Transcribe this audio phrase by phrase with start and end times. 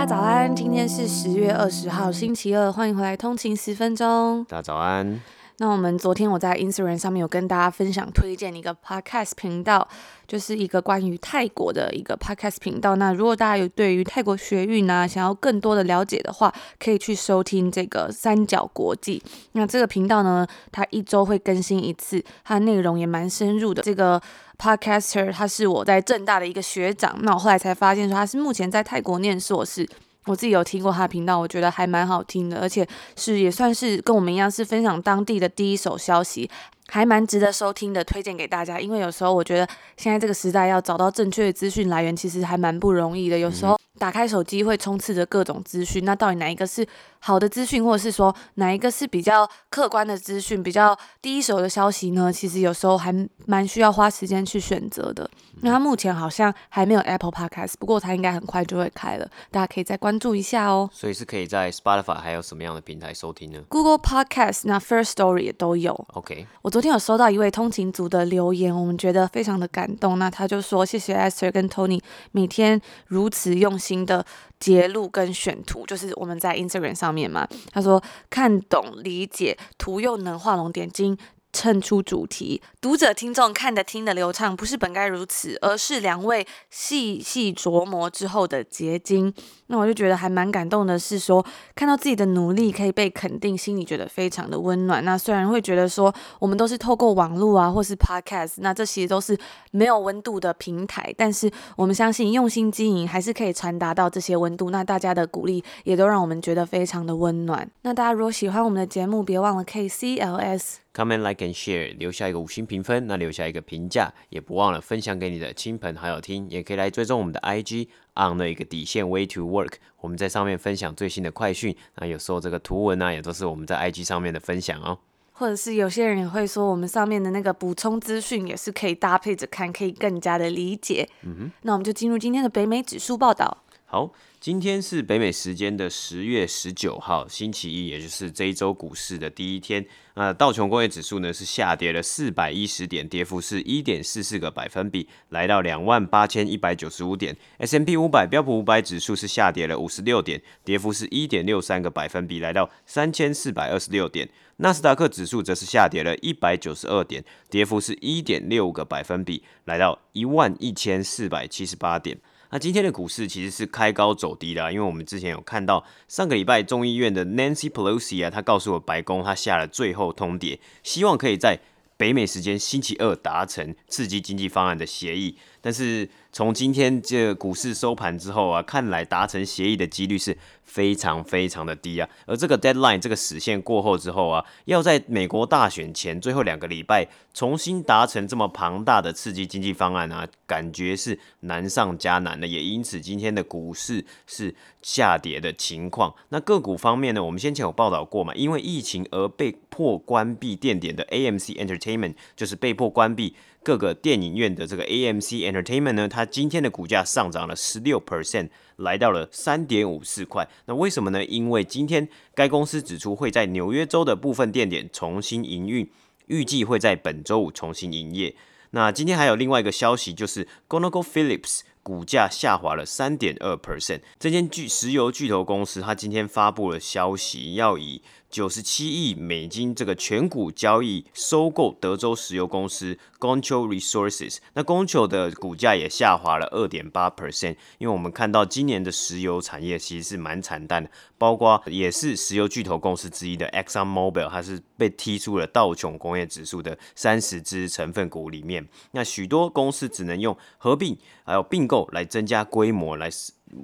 [0.00, 0.56] 家早安！
[0.56, 4.42] 今天是十月二十号，星期二，欢迎回来通勤十分钟。
[4.48, 5.20] 大家早安。
[5.58, 9.86] 那我们昨天我在 Instagram 上面有跟大家分享推荐一个 Podcast 频道，
[10.26, 12.96] 就是一个关于泰国的一个 Podcast 频道。
[12.96, 16.50] 那如果大家有对于泰国学运啊，想要更多的了解的话，
[16.82, 19.22] 可以去收听这个三角国际。
[19.52, 23.82] 那这个频道呢，它一周会更新一次，它的内容也蛮深入的。
[23.82, 24.18] 这个
[24.60, 29.88] Podcaster 他是我在正大的一个学长，那我后来才发现说他是目前在泰国念硕士。
[30.26, 36.48] 我自己有听过他的频道，我觉得还蛮好听的，而且是也算是跟我们一样是分享当地的第一手消息，
[36.90, 38.78] 还蛮值得收听的，推荐给大家。
[38.80, 43.38] 因为有时候我觉得现在这个时代要找到正确的资讯来源，其实还蛮不容易的。
[43.38, 46.86] 有时候打开手机会充斥着各种资讯，那到底哪一个是
[47.18, 52.32] 好的资讯，或者是说哪一个是比较客观的资讯，比较第一手的消息呢？
[52.32, 53.14] 其实有时候还
[53.46, 55.28] 蛮需要花时间去选择的。
[55.62, 60.88] 那他目前好像还没有 Apple Podcast，不过它应该很快就会开了，大家可以再关注一下哦。
[60.90, 65.92] 所以是可以在 Spotify 还有什么样的平台收听呢？Google Podcast、那 First Story 也都有。
[66.14, 70.18] OK，我昨昨天有收到一位通勤族的留言，我们觉得非常的感动。
[70.18, 72.00] 那他就说：“谢谢 Esther 跟 Tony
[72.32, 74.24] 每天如此用心的
[74.58, 81.18] 截录跟选图，就是我们在 Instagram 上面嘛。”他说：“看懂理解，图又能画龙点睛。”
[81.52, 89.32] 衬出主题，读者听众看得听得流畅，不是本该如此，而是两位细细琢磨之后的结晶。
[89.66, 95.04] 那我就觉得还蛮感动的，是说看到自己的努力可以被肯定，心里觉得非常的温暖。
[95.04, 99.36] 那虽然会觉得说我们都是透过网络啊，或是 Podcast，那这其实都是
[99.70, 104.70] 没有温度的平台，但是我们相信用心经营还是可以传达到这些温度。
[104.70, 107.68] 那大家的鼓励也都让我们觉得非常的温暖。
[107.82, 110.76] 那大家如果喜欢我们的节目，别忘了 KCLS。
[110.92, 117.86] Comment, like and share，留下一个五星评分，那留下一个评价，也不忘了分享给你的亲朋好友听，也可以来追踪我们的 IG
[118.16, 124.98] on 的一个底线 way to work，我们在上面分享最新的快讯，那有时候这个图文啊，也都是我们在 IG 上面的分享哦。
[125.32, 131.08] 或者是有些人也会说，我们上面的那个补充资讯也是可以搭配着看，可以更加的理解。
[131.22, 133.62] 嗯哼，那我们就进入今天的北美指数报道。
[133.90, 134.12] 好。
[134.38, 139.84] 今天是北美时间的十月十九号，星期一，也就是这一周股市的第一天。
[140.14, 147.36] 那道琼工业指数呢是下跌了四百一十点，跌幅是一点四四个百分比，来到两万八千一百九十五点。
[147.58, 154.28] S M P 五百标普五百指数是下跌了五十六点，跌幅是一点六三个百分比，来到三千四百二十六点。
[154.58, 162.16] 纳斯达克指数则是下跌了一百九十二点，跌幅是一点六个百分比，来到一万一千四百七十八点。
[162.52, 171.60] 那今天的股市其实是开高走低的，因为我们之前有看到上个礼拜众议院的 Nancy Pelosi 啊，他告诉我白宫他下了最后通牒，希望可以在
[171.96, 182.08] 北美时间星期二达成刺激经济方案的协议，但是从今天这股市收盘之后啊，看来达成协议的几率是非常非常的低啊。
[182.26, 192.46] 而这个 deadline 这个时限过后之后啊，要在美国大选前最后两个礼拜重新达成这么庞大的刺激经济方案啊，感觉是难上加难的。
[192.46, 196.14] 也因此今天的股市是下跌的情况。
[196.30, 203.34] 那个股方面呢，我们先前有报道过嘛，因为疫情而被迫关闭店点的 AMC Entertainment 就是被迫关闭。
[203.62, 210.48] 各个电影院的这个 AMC Entertainment 呢，它今天的股价上涨了十六 percent，来到了三点五四块。
[210.64, 211.24] 那为什么呢？
[211.24, 215.90] 因为今天该公司指出会在纽约州的部分店点重新营运，
[216.26, 218.34] 预计会在本周五重新营业。
[218.70, 224.00] 那今天还有另外一个消息，就是 ConocoPhillips 股价下滑了三点二 percent。
[224.18, 228.00] 这间巨石油巨头公司，它今天发布了消息，要以
[228.30, 240.88] 九十七亿美金这个全股交易收购德州石油公司 Concho Resources，那 Concho 的股价也下滑了二点八 percent，因为我们看到今年的石油产业其实是蛮惨淡的，
[241.18, 253.10] 包括也是石油巨头公司之一的 Exxon Mobil，它是被踢出了道琼工业指数的三十只成分股里面，那许多公司只能用合并还有并购来增加规模来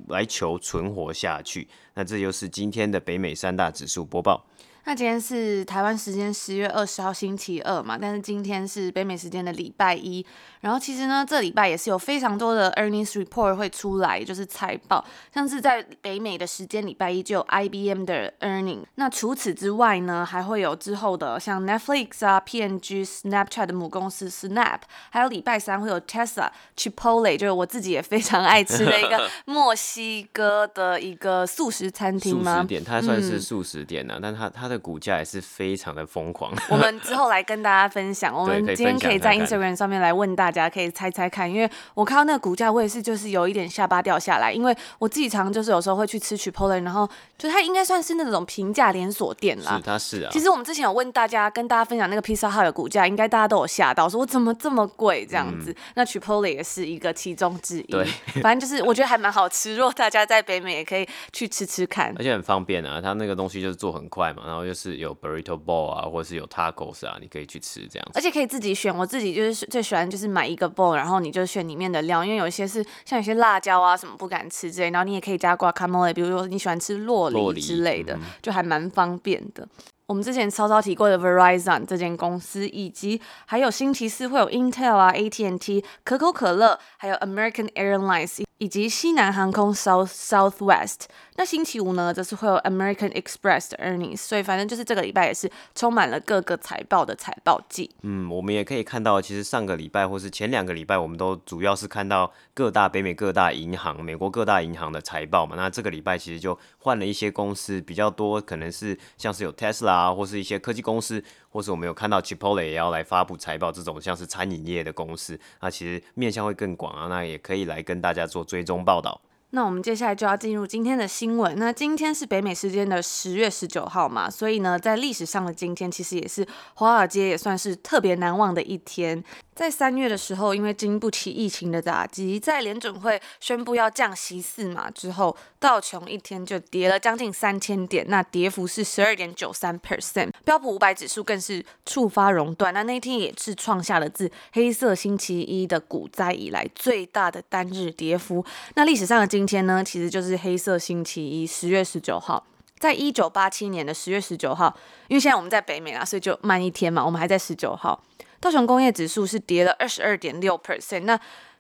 [0.09, 4.45] 来求存活下去，那这就是今天的北美三大指数播报。
[4.89, 10.25] 那今天是台湾时间十月二十号星期二嘛，但是今天是北美时间的礼拜一。
[10.61, 15.05] 然后其实呢，这礼拜也是有非常多的 earnings report 会出来，就是财报，
[15.35, 18.85] 像是在北美的时间礼拜一就有 IBM 的 earning。
[18.95, 24.81] 那除此之外呢，还会有之后的像 Netflix 啊、P N G、Snapchat 的母公司 Snap，
[25.11, 32.57] 还有礼拜三会有 Tesla、Chipotle，就是我自己也非常爱吃的一个 墨西哥的一个素食餐厅吗？
[32.57, 34.76] 素食店，它算是素食店呢、啊，嗯、但它它的。
[34.79, 36.53] 股价也是非常的疯狂。
[36.71, 38.35] 我们之后来跟大家分享。
[38.35, 41.51] 我们今天可以在 Instagram 上面来问大家，可以猜猜看。
[41.51, 44.53] 因为我看到那个股价，我也是就是有一点下巴掉下来。
[44.53, 47.09] 因为我自己常就是有时候会去吃 Chipotle，然后
[47.39, 49.77] 就它应该算是那种平价连锁店啦。
[49.77, 50.31] 是，它是啊。
[50.33, 55.71] 其实我们之前有问大家，跟大家分享那个 Pizza Hut 的股价，应该大家都有吓到，说我怎么这么贵这样子。
[55.71, 57.83] 嗯、那 Chipotle 也是一个其中之一。
[57.85, 58.05] 对，
[58.43, 59.77] 反正就是我觉得还蛮好吃。
[59.77, 63.01] 如果大家在北美也可以去吃吃看，而且很方便啊。
[63.01, 65.57] 它那个东西就是做很快嘛，然后就是有 burrito。
[65.67, 68.95] bowl 啊，或者是有 tacos 啊，你可以去吃这样子，而且可以自己选。
[68.95, 79.67] 我自己就是最喜欢就是买一个 bowl，然后你就选里面的料，因为有一些是像有些辣椒啊什么不敢吃之类，然后你也可以加 guacamole，比如说你喜欢吃洛梨之类的，嗯、就还蛮方便的。
[80.07, 88.45] 我们之前稍稍提过的 Verizon 这间公司，以及还有星期四会有 Intel 啊、AT&T、可口可乐，还有 American Airlines。
[88.59, 91.01] 以及西南航空 South Southwest，
[91.37, 97.91] 那星期五呢，则是会有 American Express 的 earnings，所以反正就是这个礼拜也是充满了各个财报的财报季。
[98.03, 105.55] 嗯，我们也可以看到，其实上个礼拜或是前两个礼拜，我们都主要是看到各大北美各大银行、美国各大银行的财报嘛。
[105.57, 111.23] 那这个礼拜其实就换了一些公司比较多，可能是像是有 Tesla 啊，或是一些科技公司。
[111.49, 119.19] 或是我们有看到 Chipotle 也要来发布财报，这种像是餐饮业的公司，那其实面向会更广啊，那也可以来跟大家做追踪报道。
[119.51, 121.57] 那我们接下来就要进入今天的新闻。
[121.59, 129.23] 那今天是北美时间的十月十九号嘛，所以呢，在历史上的今天，其实也是华尔街也算是特别难忘的一天。
[129.57, 140.31] 在三月的时候，因为经不起疫情的打击，在联准会宣布要降息四码之后，道琼一天就跌了将近三千点，那跌幅是十二点九三 percent。
[140.45, 148.45] 标普五百指数更是触发熔断，那那天也是创下了自黑色星期一的股灾以来最大的单日跌幅。
[148.75, 152.47] 那历史上的今天呢，其实就是黑色星期一，十月十九号，
[152.79, 154.77] 在一九八七年的十月十九号，
[155.09, 158.03] 因为现在我们在北美啊，所以就慢一天嘛，我们还在十九号。
[158.41, 161.19] 道琼工业指数是跌了二十二点六 percent，那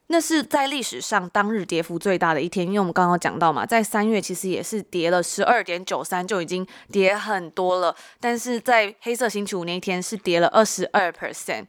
[0.09, 11.65] 那是在历史上当日跌幅最大的一天，因为我们刚刚讲到嘛，在三月其实也是跌了十二点九三，就已经跌很多了，但是在黑色星期五那一天是跌了二十二 percent，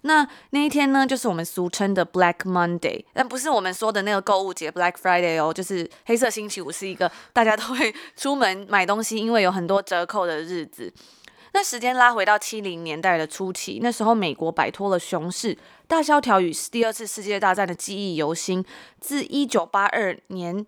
[0.00, 10.92] 那那一天呢，就是我们俗称的 Black Monday，但不是我们说的那个购物节 Black Friday 哦，就是黑色星期五是一个大家都会出门买东西，因为有很多折扣的日子。
[11.56, 15.56] 那时间拉回到七零年代的初期，那时候美国摆脱了熊市，
[15.88, 18.62] 大萧条与第二次世界大战的记忆犹新。
[19.00, 20.66] 自一九八二年，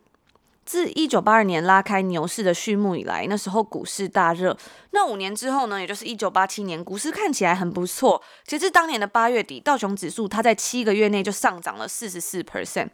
[0.65, 4.57] 自一九八二年拉开牛市的序幕以来，那时候股市大热。
[4.93, 8.23] 那五年之后呢，也就是一九八七年，股市看起来很不错。
[8.47, 12.89] 截至当年的八月底，道琼指数它在七个月内就上涨了四十四 percent。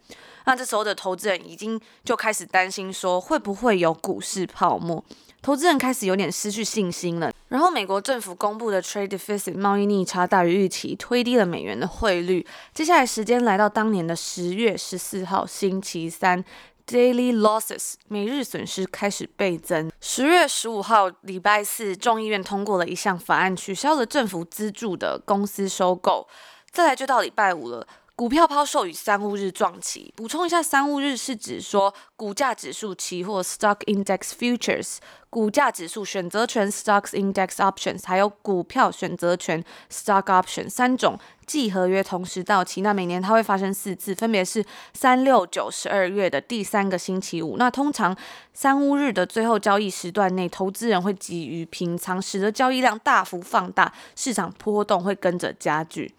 [0.47, 5.05] 那这时候的投资人已经就开始担心说，会不会有股市泡沫？
[5.45, 7.31] 投资人开始有点失去信心了。
[7.49, 12.47] 然后，美国政府公布的 trade deficit 贸易逆差大于预期，推低了美元的汇率。
[12.73, 16.43] 接下来时间来到当年的十月十四号星期三
[16.87, 19.93] ，daily losses 每日损失开始倍增。
[20.01, 26.27] 十月十五号礼拜四，众议院通过了一项法案，取消了政府资助的公司收购。
[26.71, 27.87] 再来就到礼拜五了。
[28.17, 30.15] 股票抛售与三五日撞期。
[30.15, 42.83] 补充一下，三五日是指说股价指数期货 （Stock Index Futures）、股价指数选择权 （Stocks Index Options） 还有股票选择权 （Stock Options） 三种季合约同时到期。
[42.83, 47.57] 那每年它会发生四次，分别是三、六、九、十二月的第三个星期五。
[47.57, 48.17] 那通常
[48.53, 56.15] 三五日的最后交易时段内，投资人会急于平仓，使得交易量大幅放大，市场波动会跟着加剧。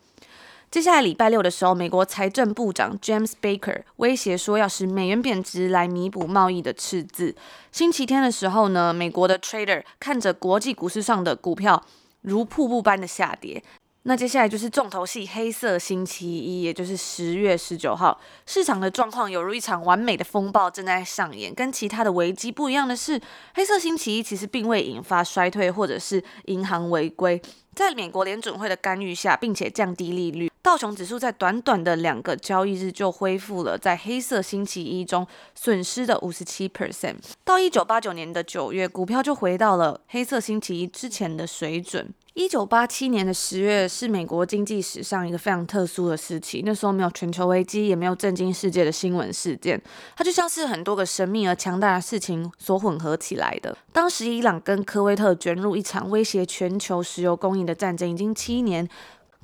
[0.75, 7.33] 接下来礼拜六的时候，美国财政部长 James Baker 威胁说要使美元贬值来弥补贸易的赤字。
[7.71, 11.81] 星期天的时候呢，美国的 trader 看着国际股市上的股票
[12.23, 13.63] 如瀑布般的下跌，
[14.03, 18.19] 那接下来就是重头戏——黑色星期一，也就是十月十九号。
[18.45, 21.55] 市场的状况犹如一场完美的风暴正在上演。
[21.55, 23.21] 跟其他的危机不一样的是，
[23.53, 27.41] 黑色星期一其实并未引发衰退或者是银行违规。
[27.73, 37.17] 在美国联准会的干预下，并且降低利率，道琼指数在短短的两个交易日就恢复了在黑色星期一中损失的五十七 percent。
[37.43, 42.11] 到一九八九年的九月，股票就回到了黑色星期一之前的水准。
[42.33, 49.79] 一九八七年的十月是美国经济史上一个非常特殊的时期，那时候没有全球危机，也没有震惊世界的新闻事件，
[50.17, 53.77] 它就像是很多个神秘而强大的事情所混合起来的。
[53.93, 58.89] 当时伊朗跟科威特卷入一场威胁全球石油供应的战争，已经七年。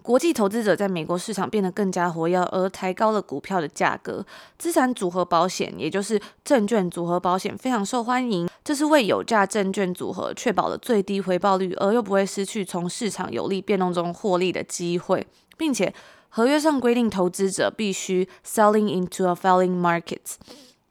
[0.03, 4.25] 国际投资者在美国市场变得更加活跃，而抬高了股票的价格。
[4.58, 8.50] 资产组合保险，也就是证券组合保险，非常受欢迎。
[8.63, 15.25] 这是为有价证券组合确保了最低回报率，而又不会失去从市场有利变动中获利的机会，
[15.58, 15.93] 并且
[16.29, 20.36] 合约上规定投资者必须 selling into a falling market。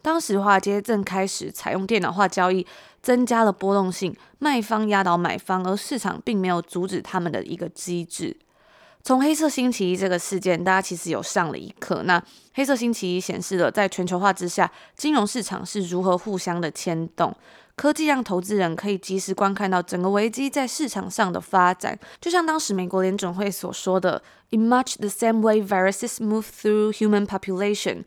[0.03, 2.67] 当时华尔街正开始采用电脑化交易，
[3.03, 8.37] 增加了波动性，卖方压倒买方，而市场并没有阻止他们的一个机制。
[9.03, 12.03] 从黑色星期一这个事件，大家其实有上了一课。
[12.05, 12.23] 那
[12.55, 17.35] 黑色星期一显示了在全球化之下，金融市场是如何互相的牵动。
[17.77, 28.05] 科技让投资人可以及时观看到整个危机在市场上的发展，就像当时美国联准会所说的：“In much the same way viruses move through human population”，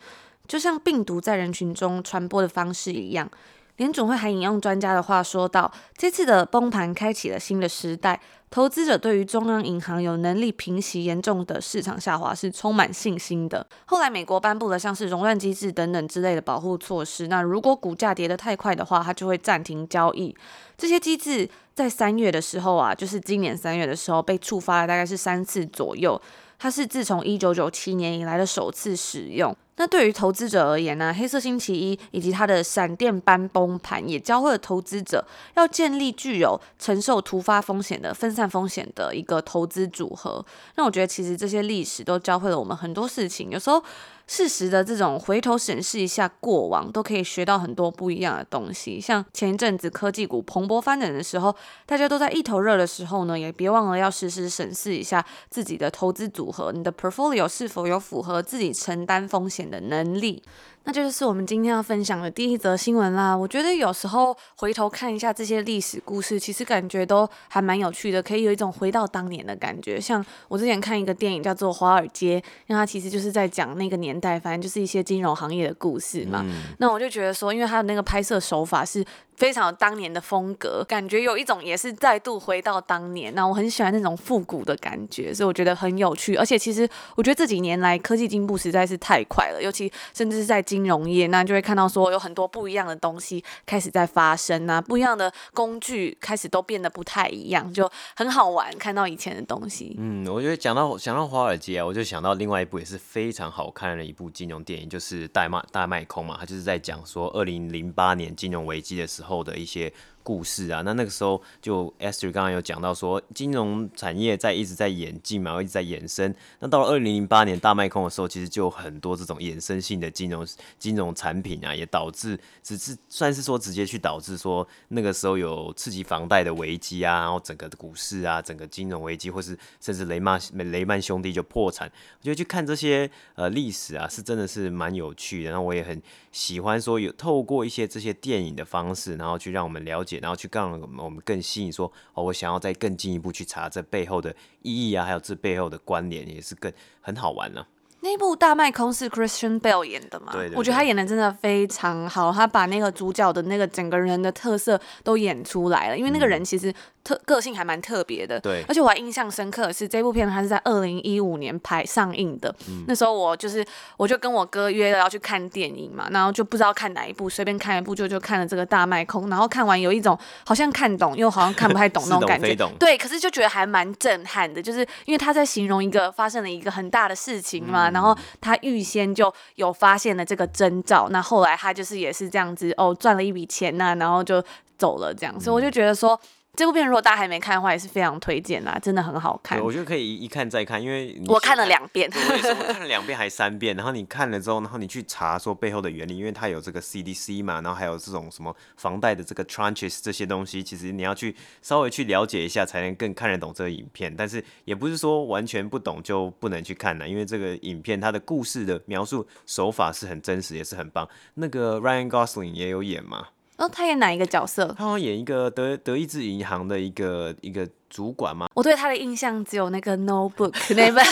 [0.47, 3.31] 就像病毒在人群中传播的方式一样。
[3.77, 8.20] 联准会还引用专家的话说道：“这次的崩盘开启了新的时代。”
[8.51, 13.65] 投资者对于中央银行有能力平息严重的市场下滑是充满信心的。
[13.86, 17.25] 后来，美国颁布了像是熔断机制等等之类的保护措施。
[17.27, 20.36] 那如果股价跌得太快的话，它就会暂停交易。
[20.77, 26.22] 这些机制在三月的时候啊，就是今年三月的时候被触发了，大概是三次左右。
[26.60, 29.56] 它是自从一九九七年以来的首次使用。
[29.77, 35.25] 那对于投资者而言呢、黑色星期一以及它的闪电般崩盘，也教会了投资者
[35.56, 40.46] 要建立具有承受突发风险的分散风险的一个投资组合。
[40.75, 43.84] 那我觉得其实这些历史都教会了我们很多事情，有时候。
[44.25, 49.00] 适时的这种回头审视一下过往，都可以学到很多不一样的东西。
[49.00, 60.42] 像前一阵子科技股蓬勃发展的时候，大家都在一头热的时候呢，也别忘了要时时审视一下自己的投资组合，你的 portfolio 是否有符合自己承担风险的能力。
[60.85, 63.35] 那就是我们今天要分享的第一则新闻啦。
[63.35, 69.99] 我觉得有时候回头看一下这些历史故事，其实感觉都还蛮有趣的，可以有一种回到当年的感觉。
[69.99, 76.41] 像我之前看一个电影叫做《华尔街》，那它其实就是在讲那个年代，反正就是一些金融行业的故事嘛。
[76.45, 76.75] 嗯。
[76.79, 79.03] 那我就觉得说，因为它的那个拍摄手法是。
[79.35, 83.33] 非常有当年的风格，感觉有一种也是再度回到当年。
[83.35, 86.35] 那我很喜欢那种复古的感觉，所以我觉得很有趣。
[86.35, 98.71] 而且其实我觉得这几年来科技进步实在是太快了，尤其甚至是在金融业，那就会看到说有很多不一样的东西开始在发生啊，不一样的工具开始都变得不太一样，就很好玩。
[98.77, 109.23] 看到以前的东西，嗯，我觉得讲到想到华尔街啊，我就想到另外一部也是非常好看的一部金融电影，就是大卖大卖空嘛，它就是在讲说二零零八年金融危机的时候。
[109.24, 109.92] 后的一些。
[110.24, 116.34] 故事啊，那那个时候就 Esther 刚刚有讲到说，金融产业在一直在演进嘛，一直在衍生。
[116.60, 120.48] 那到了二零零八年大卖空的时候，其实就有很多这种衍生性的金融
[120.80, 131.92] 金融产品啊，也导致只是算是说直接去导致说那个时候有刺激房贷的危机啊，然后整个股市啊，整个金融危机，或是甚至雷曼雷曼兄弟就破产。
[132.20, 135.50] 我觉得去看这些呃历史啊，是真的是蛮有趣的。
[135.50, 136.01] 然后我也很
[136.32, 140.12] 喜欢说有透过一些这些电影的方式，然后去让我们了解。
[140.22, 147.65] 然后去让我们更吸引说，哦，我想要再更进一步去查这背后的意义啊，还有这背后的关联，也是更很好玩呢、
[148.03, 150.33] 那部《大麦空》是 Christian Bale 演的嘛？
[150.33, 156.69] 对，对，对，我觉得他演的真的非常好，他把那个主角的那个整个人的特色都演出来了，因为那个人其实。
[156.69, 162.48] 嗯特个性还蛮特别的，对，而且我还印象深刻的是这部片，它是在二零一五年拍上映的。
[162.69, 163.62] 嗯，那时候我就是，
[163.98, 184.43] 我就跟我哥约了要去看电影嘛，然后就不知道看哪一部，随便看一部就就看了这个大麦空，然后看完有一种好像看懂又好像看不太懂 那种感觉，对，可是就觉得还蛮震撼的，就是因为他在形容一个发生了一个很大的事情嘛，嗯，然后他预先就有发现了这个征兆，那后来他就是也是这样子哦，赚了一笔钱呐，然后就
[184.77, 186.19] 走了这样，所以我就觉得说。
[186.55, 189.60] 这部片如果大家还没看的话，也是非常推荐啦，真的很好看。
[189.60, 193.75] 我觉得可以一看再看，因为我看了两遍，对，我看了两遍还三遍。
[193.75, 204.15] 然后你看了之后，然后你去查说背后的原理，因为它有这个 CDC 嘛，然后还有这种什么房贷的这个 tranches 这些东西，其实你要去稍微去了解一下，才能更看得懂这个影片。
[204.15, 211.10] 但是也不是说完全不懂就不能去看了，因为这个影片它的故事的描述手法是很真实，也是很棒。
[211.33, 213.29] 那个 Ryan Gosling 也有演嘛。
[213.57, 214.74] 哦，他演哪一个角色？
[214.77, 218.48] 他好像演一个德德意志银行的一个一个主管吗？
[218.55, 221.05] 我对他的印象只有那个 Notebook 那本，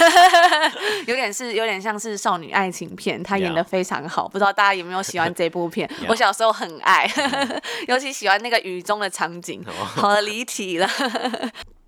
[1.05, 4.27] 有点是有点像是少女爱情片，他演的非常好。
[4.27, 7.09] 不知道大家有没有喜欢这部片 我小时候很爱，
[7.87, 10.89] 尤其喜欢那个雨中的场景，好了，离题了。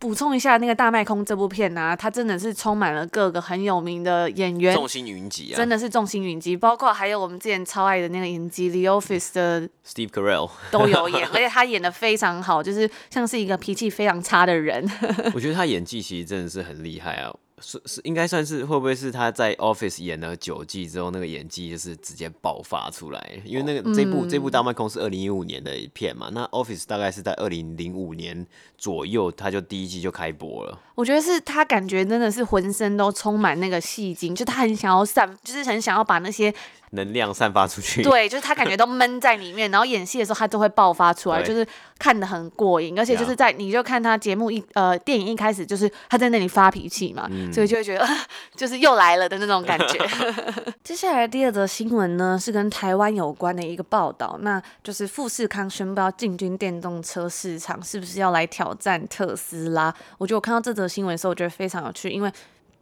[0.04, 14.86] 补充一下，那个大麦空这部片呢、啊，它真的是充满了各个很有名的演员，众星云集啊，真的是众星云集，包括还有我们之前超爱的那个影集《The Office》的 Steve Carell 都有演， 而且他演的非常好，就是像是一个脾气非常差的人。
[15.34, 17.34] 我觉得他演技其实真的是很厉害啊。
[17.64, 23.42] 是是，应该算是会不会是他在 Office 演了九季之后，那个演技就是直接爆发出来？
[23.46, 28.46] 因为那个这部、嗯、这部《大麦空》是二零一五年的一片嘛，那 Office 大概是在二零零五年
[28.78, 30.78] 左右，他就第一季就开播了。
[30.96, 36.54] 我觉得是他感觉真的是浑身都充满那个戏精，就他很想要散，就是很想要把那些。
[36.94, 41.66] 能量散发出去，对，就是他感觉都闷在里面，然后演戏的时候他都会爆发出来，就是
[41.98, 48.08] 看得很过瘾，而且就是在你就看他节目一呃电影一开始就是他在那里发脾气嘛，嗯、所以就会觉得
[48.56, 50.00] 就是又来了的那种感觉。
[50.84, 59.94] 接下来第二则新闻呢是跟台湾有关的一个报道，那就是富士康宣布要进军电动车市场，是不是要来挑战特斯拉？
[60.18, 62.32] 我觉得我看到这则新闻的时候，我觉得非常有趣，因为。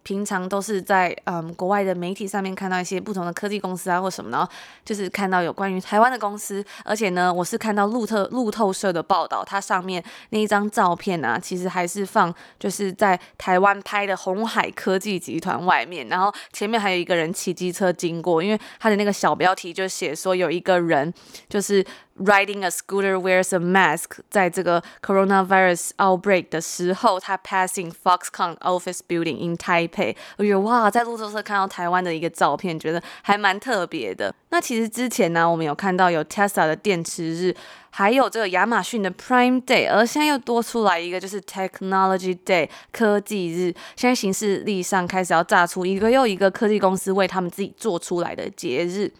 [0.03, 4.51] 平常都是在嗯国外的媒体上面看到一些不同的科技公司啊或什么，然后
[4.83, 21.13] 就是看到有关于台湾的公司，而且呢，我是看到路透路透社的报道，它上面那一张照片啊，其实还是放就是在台湾拍的红海科技集团外面，然后前面还有一个人骑机车经过，因为他的那个小标题就写说有一个人
[21.47, 21.85] 就是。
[22.23, 30.15] Riding a scooter wears a mask，在这个 coronavirus outbreak 的时候，他 passing Foxconn office building in Taipei。
[30.37, 34.31] 我觉得哇，在路透社看到台湾的一个照片，觉得还蛮特别的。
[34.49, 37.55] 那其实之前呢，我们有看到有 Tesla 的电池日，
[37.89, 43.73] 还有这个亚马逊的 Prime Day，而现在又多出来一个就是 Technology Day 科技日。
[43.95, 49.11] 现在行事历上开始要炸出一个又一个科技公司为他们自己做出来的节日。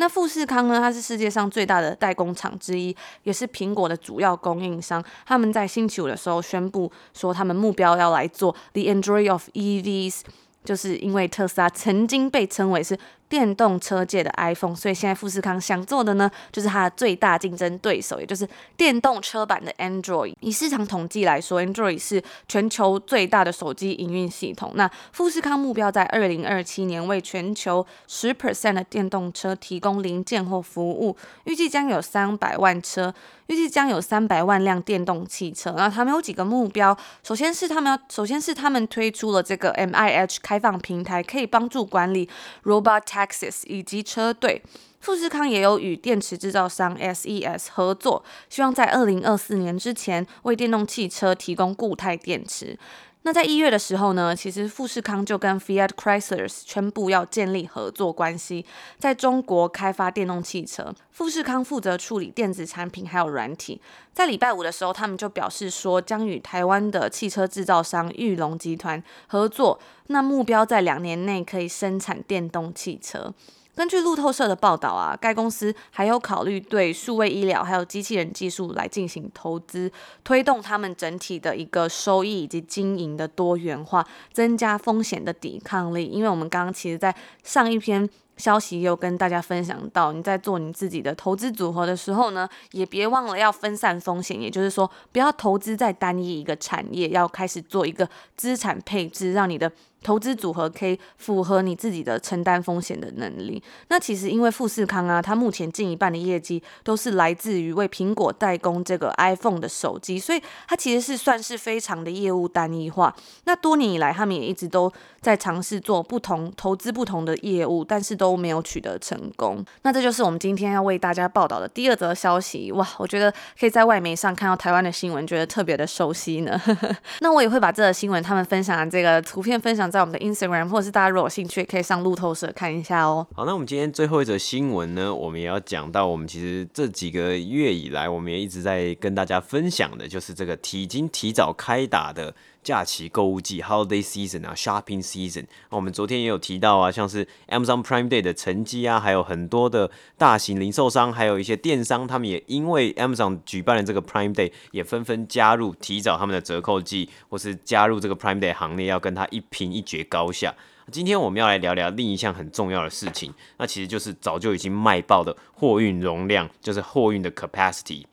[0.00, 0.80] 那富士康呢？
[0.80, 5.04] 它是世界上最大的代工厂之一，也是苹果的主要供应商。
[5.26, 10.22] 他们在星期五的时候宣布说，他们目标要来做 The Android of EVs，
[10.64, 12.98] 就是因为特斯拉曾经被称为是。
[13.30, 18.46] 电动车界的 iPhone，所以现在富士康想做的呢，就是它的最大竞争对手，也就是
[18.76, 20.34] 电动车版的 Android。
[20.40, 24.72] 以市场统计来说，Android 是全球最大的手机营运系统。
[24.74, 33.14] 那富士康目标在二零二七年为全球十 percent 的电动车提供零件或服务，预计将有三百万车，
[33.46, 35.72] 预计将有三百万辆电动汽车。
[35.76, 42.28] 那他们有几个目标，首先是他们要，首先是他们推出了这个 MIH 开放平台，可以帮助管理
[42.64, 43.19] Robot。
[43.20, 44.62] Access 以及车队，
[45.00, 52.78] 富士康也有与电池制造商 SES 合作，希望在二零二四年之前为电动汽车提供固态电池。
[53.22, 58.64] 那在一月的时候呢，其实富士康就跟 Fiat Chrysler 宣布要建立合作关系，
[58.98, 60.94] 在中国开发电动汽车。
[61.10, 63.78] 富士康负责处理电子产品还有软体。
[64.14, 73.34] 在礼拜五的时候，他们就表示说将与台湾的汽车制造商裕隆集团合作，那目标在两年内可以生产电动汽车。
[73.80, 79.90] 根据路透社的报道啊，该公司还有考虑对数位医疗还有机器人技术来进行投资，
[80.22, 86.04] 推动他们整体的一个收益以及经营的多元化，增加风险的抵抗力。
[86.04, 88.06] 因为我们刚刚其实，在上一篇。
[88.40, 99.70] 消息有跟大家分享到，你在做你自己的投资组合的时候呢，也别忘了要分散风险，也就是说，不要投资在单一一个产业，要开始做一个资产配置，让你的。
[100.02, 103.62] 投资组合可以符合你自己的承担风险的能力。
[103.88, 113.14] 那其实因为富士康啊，它目前近一半的业绩都是来自于为苹果代工这个 iPhone 的手机，所以它其实是算是非常的业务单一化。
[113.44, 119.64] 那多年以来，他们也一直都在尝试做不同投资不同的业务，但是都都没有取得成功。
[119.82, 122.70] 那这就是我们今天要为大家报道的第二则消息。
[122.72, 126.60] 哇，我觉得可以在外媒上看到台湾的新闻，觉得特别的熟悉呢。
[127.20, 133.26] 那我也会把这个新闻他们分享的这个图片分享在我们的 Instagram，或者是大家如果有兴趣，可以上路透社看一下哦。
[133.34, 142.32] 好，那我们今天最后一则新闻呢，我们也要讲到，我们其实这几个月以来，我们也一直在跟大家分享的，就是这个已经提早开打的。
[142.62, 145.46] 假期购物季 （Holiday Season） 啊，Shopping Season。
[145.70, 160.54] 那我们昨天也有提到啊，像是 Amazon Prime Day 的成绩啊，还有很多的大型零售商，还有一些电商，他们也因为 Amazon 举办了这个 Prime Day，也纷纷加入提早他们的折扣季，或是加入这个 Prime Day 行列，要跟他一拼一决高下。
[160.92, 168.04] 今天我们要来聊聊另一项很重要的事情，那其实就是早就已经卖爆的货运容量，就是货运的 capacity。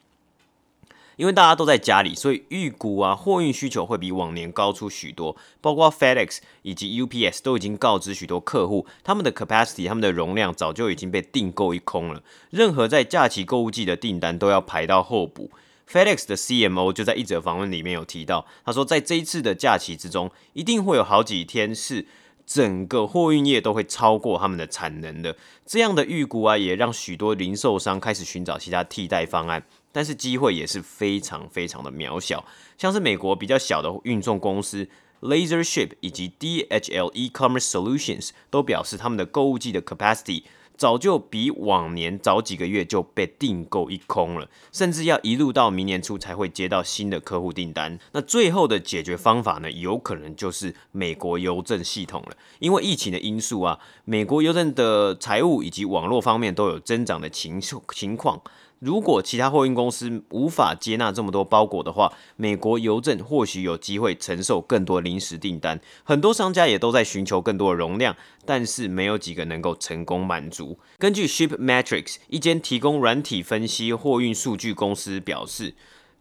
[1.17, 5.35] 因为大家都在家里，所以预估啊，货运需求会比往年高出许多。
[5.59, 12.23] 包括 FedEx 以及 UPS 都已经告知许多客户，他们的 capacity，他们的容量早就已经被订购一空了。
[12.51, 15.51] 任何在假期购物季的订单都要排到候补。
[15.91, 22.05] FedEx 的 CMO 就在一则访问里面有提到，他说，在这一次的假期之中，一定会有好几天是
[22.45, 25.35] 整个货运业都会超过他们的产能的。
[25.65, 29.63] 这样的预估啊，也让许多零售商开始寻找其他替代方案。
[29.97, 32.45] 但是机会也是非常非常的渺小，
[32.77, 34.87] 像是美国比较小的运送公司
[35.21, 40.43] LaserShip 以及 DHL eCommerce Solutions 都表示，他们的购物季的 capacity
[40.77, 47.97] 早就比往年早几个月就被订购一空了，甚至要一路到明年初才会接到新的客户订单。
[48.11, 57.59] 那最后的解决方法呢，有可能就是美国邮政系统了，因为疫情的因素啊，美国邮政的财务以及网络方面都有增长的情
[57.91, 58.39] 情况。
[58.79, 65.79] 如果其他货运公司无法接纳这么多包裹的话，美国邮政或许有机会承受更多临时订单。
[66.03, 70.77] 很多商家也都在寻求更多的容量，但是没有几个能够成功满足。
[70.99, 75.73] 根据 ShipMetrics，一间提供软体分析货运数据公司表示，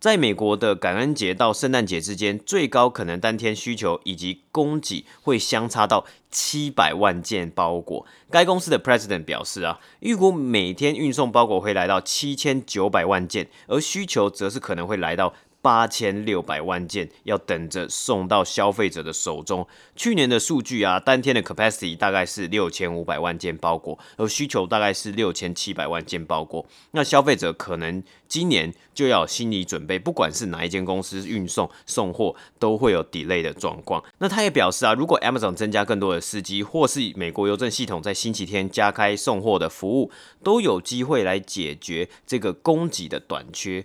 [0.06, 8.06] 在美国的感恩节到圣诞节之间，最高可能当天需求以及供给会相差到七百万件包裹。
[8.30, 15.34] 该公司的 President 表示啊，预估每天运送包裹会来到七千九百万件，而需求则是可能会来到。
[15.66, 19.66] 八千六百万件要等着送到消费者的手中。
[19.96, 26.64] 去年的数据啊，当天的 capacity 大概是六千五百万件包裹，而需求大概是六千七百万件包裹。
[26.92, 34.00] 那消费者可能今年就要心理准备，不管是哪一间公司运送送货，都会有 delay 的状况。
[34.18, 40.12] 那他也表示啊，如果 Amazon 增加更多的司机，或是美国邮政系统在星期天加开送货的服务，
[40.44, 43.84] 都有机会来解决这个供给的短缺。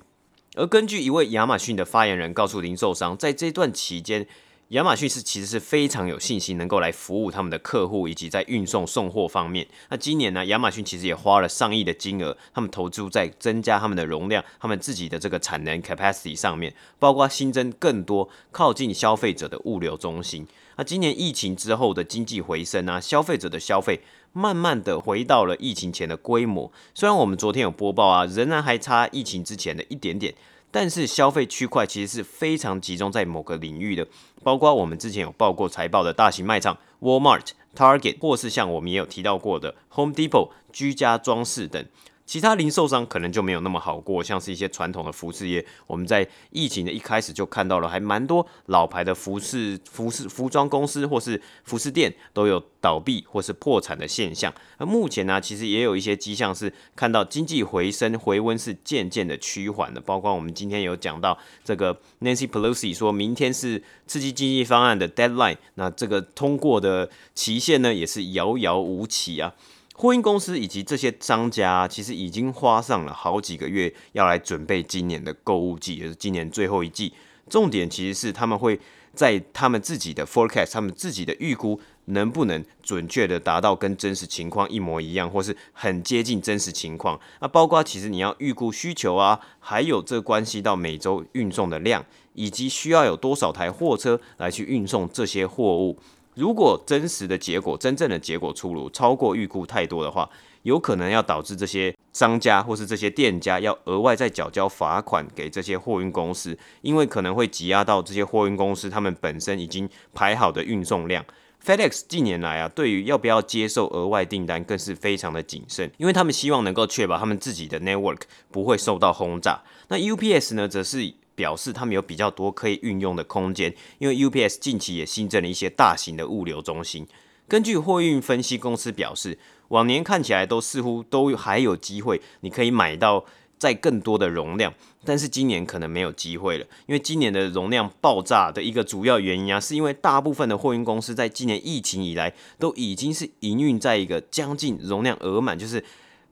[0.56, 4.28] 而根据一位亚马逊的发言人告诉零售商，在这段期间，
[4.72, 9.68] 亚马逊是其实是非常有信心能够来服务他们的客户，以及在运送送货方面。
[9.90, 20.48] 那今年呢，亚马逊其实也花了上亿的金额，他们投资在增加他们的容量，他们自己的这个产能 capacity 上面，包括新增更多靠近消费者的物流中心。
[20.78, 24.00] 那今年疫情之后的经济回升啊，消费者的消费。
[24.34, 30.34] 慢慢的回到了疫情前的规模，虽然我们昨天有播报啊，仍然还差疫情之前的一点点，
[30.72, 34.08] 但是消费区块其实是非常集中在某个领域的，
[34.42, 41.86] 包括我们之前有报过财报的大型卖场 Walmart、Target，或是像我们也有提到过的 Home Depot、居家装饰等。
[42.32, 54.54] 其他零售商可能就没有那么好过，像是一些传统的服饰业，我们在疫情的一开始就看到了，还蛮多老牌的服饰、服饰、服装公司或是服饰店都有倒闭或是破产的现象。
[54.78, 60.00] 而目前呢，其实也有一些迹象是看到经济回升、回温是渐渐的趋缓的。
[60.00, 69.54] 包括我们今天有讲到这个 Nancy Pelosi 说明天是刺激经济方案的 deadline，那这个通过的期限呢，也是遥遥无期啊。
[69.94, 77.14] 货运公司以及这些商家，其实已经花上了好几个月，要来准备今年的购物季，也是今年最后一季。
[77.50, 78.80] 重点其实是他们会
[79.14, 87.20] 在他们自己的 forecast，他们自己的预估，能不能准确的达到跟真实情况一模一样，或是很接近真实情况。
[87.42, 96.00] 那包括其实你要预估需求啊，还有这关系到每周运送的量，以及需要有多少台货车来去运送这些货物。
[96.42, 100.28] 如果真实的结果、真正的结果出炉超过预估太多的话，
[100.64, 111.24] 有可能要导致这些商家或是这些店家要额外再缴交罚款给这些货运公司，因为可能会挤压到这些货运公司他们本身已经排好的运送量。
[111.64, 119.62] FedEx 近年来啊，对于要不要接受额外订单更是非常的谨慎，因为他们希望能够确保他们自己的 network 不会受到轰炸。
[119.90, 121.14] 那 UPS 呢，则是。
[121.36, 127.08] 表示他们有比较多可以运用的空间，因为 UPS 近期也新增了一些大型的物流中心。
[127.48, 129.38] 根据货运分析公司表示，
[129.70, 133.26] 往年看起来都似乎都还有机会，你可以买到
[133.58, 145.84] 再更多的容量，但是今年可能没有机会了，因为今年的容量爆炸的一个主要原因啊，是因为大部分的货运公司在今年疫情以来都已经是营运在一个将近容量额满，就是。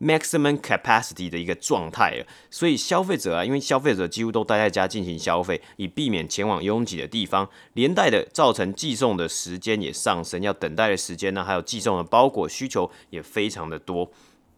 [0.02, 14.10] Maximum capacity 的一个状态了，所以消费者啊，因为消费者几乎都待在家进行消费，以避免前往拥挤的地方，连带的造成寄送的时间也上升，要等待的时间呢，还有寄送的包裹需求也非常的多。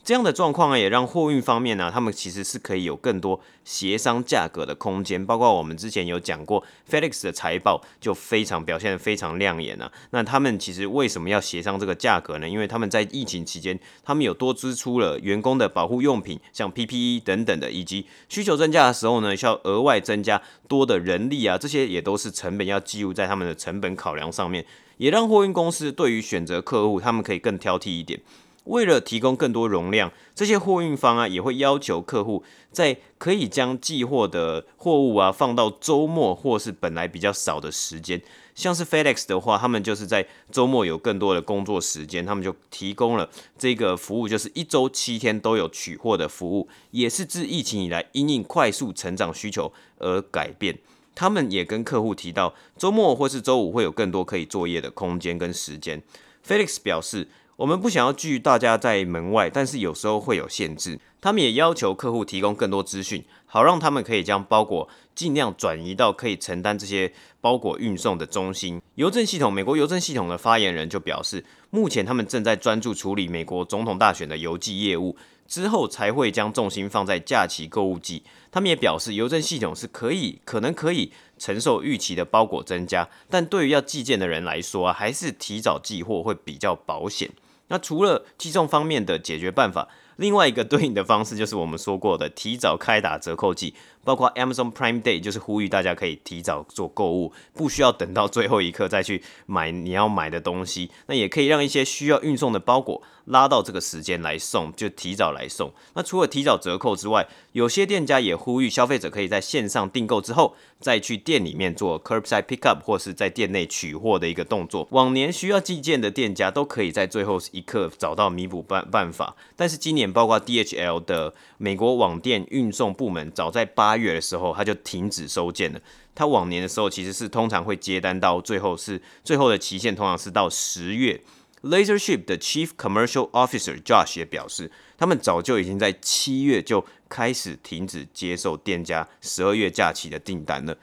[0.04, 5.24] 这样的状况呢，也让货运方面呢、他们其实是可以有更多协商价格的空间。
[5.24, 9.92] 包括我们之前有讲过，FedEx 的财报就非常表现得非常亮眼啊。
[10.10, 12.50] 那他们其实为什么要协商这个价格呢？
[12.50, 24.66] 因为他们在疫情期间，他们有多支出了员工的保护用品，像 PPE 等等的，以及需求增加的时候呢，需要额外增加多的人力啊，这些也都是成本要计入在他们的成本考量上面，
[24.98, 28.20] 也让货运公司对于选择客户，他们可以更挑剔一点。
[28.66, 38.22] 为了提供更多容量，这些货运方啊也会要求客户在可以将寄货的货物啊放到周末或是本来比较少的时间。
[38.54, 50.78] 像是 FedEx 的话，他们就是在周末有更多的工作时间，他们就提供了这个服务，就是一周七天都有取货的服务，也是自疫情以来因应快速成长需求而改变。
[51.16, 56.04] 他们也跟客户提到，周末或是周五会有更多可以作业的空间跟时间。
[56.48, 57.28] FedEx 表示。
[57.62, 61.00] 我们不想要拒大家在门外，但是有时候会有限制。
[61.22, 68.82] 他们也要求客户提供更多资讯，好让他们可以将包裹尽量转移到可以承担这些包裹运送的中心。
[68.96, 75.16] 邮政系统，美国邮政系统的发言人就表示，目前他们正在专注处理美国总统大选的邮寄业务，
[75.48, 78.24] 之后才会将重心放在假期购物季。
[78.52, 87.30] 他们也表示，邮政系统是可以可能可以承受预期的包裹增加，但对于要寄件的人来说，还是提早寄货会比较保险。
[87.72, 93.74] 那除了击中方面的解决办法，另外一个对应的方式就是我们说过的提早开打折扣季。
[94.04, 100.90] 包括 Amazon Prime Day，就是呼吁大家可以提早做购物，不需要等到最后一刻再去买你要买的东西。
[101.08, 105.72] 那也可以让一些需要运送的包裹拉到这个时间来送，就提早来送。
[105.94, 114.88] 那除了提早折扣之外，有些店家也呼吁消费者可以在线上订购之后，再去店里面做 Curbside Pickup 或是在店内取货的一个动作。
[114.92, 123.91] 往年需要寄件的店家都可以在最后一刻找到弥补办办法，但是今年包括 DHL 的美国网店运送部门，早在八。
[123.92, 125.82] 八月的时候，他就停止收件了。
[126.16, 131.22] 他往年的时候其实是通常会接单到最后是最后的期限，通常是到十月。
[131.64, 140.78] LaserShip 的 Chief Commercial Officer Josh 也表示，他们早就已经在七月就开始停止接受店家十二月假期的订单了。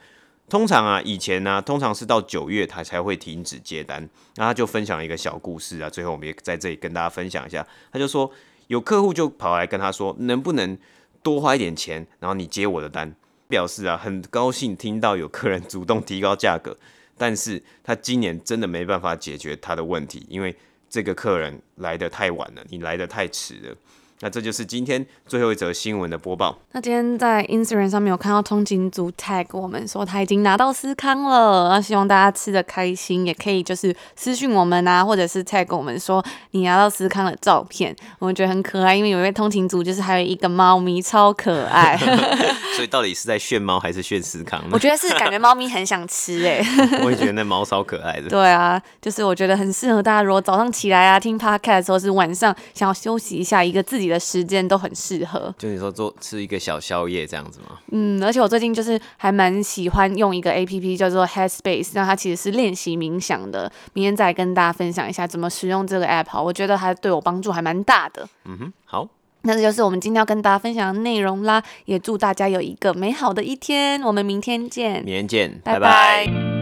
[0.47, 4.07] 通常啊，以前呢、通常是到九月他才会停止接单。
[4.35, 7.65] 那他就分享一个小故事啊，最后我们也在这里跟大家分享一下。
[7.91, 8.31] 他就说，
[8.67, 10.77] 有客户就跑来跟他说，能不能
[11.21, 13.13] 多花一点钱，然后你接我的单，
[13.47, 16.77] 表示啊很高兴听到有客人主动提高价格，
[17.17, 20.55] 但是他今年真的没办法解决他的问题，因为
[20.89, 23.75] 这个客人来的太晚了，你来的太迟了。
[24.21, 26.57] 那这就是今天最后一则新闻的播报。
[26.73, 41.97] 那今天在 Instagram 上面有看到通勤族 tag 我们说他已经拿到思康了，那希望大家吃的开心，也可以就是私讯我们啊，或者是 tag 我们说你拿到思康的照片，我们觉得很可爱，因为有一位通勤族就是还有一个猫咪超可爱。
[42.75, 44.69] 所以到底是在炫猫还是炫思康呢？
[44.71, 46.99] 我觉得是感觉猫咪很想吃哎、欸。
[47.03, 48.29] 我也觉得那猫超可爱的。
[48.29, 55.53] 对啊，就是我觉得很适合大家，如果早上起来啊听 podcast 的时候，是晚上想要休息一下一个自己的时间都很适合。
[55.57, 57.77] 就你说做吃一个小宵夜这样子吗？
[57.91, 63.71] 嗯，而且我最近就是还蛮喜欢用一个 APP 叫做 Headspace，那它其实是练习冥想的。
[63.93, 68.27] 明天再跟大家分享一下怎么使用这个 app，我觉得它对我帮助还蛮大的。
[68.45, 69.07] 嗯哼，好。
[69.43, 76.25] 那这就是我们今天要跟大家分享的内容啦，也祝大家有一个美好的一天，我们明天见，明天见，拜拜。
[76.25, 76.58] 拜拜。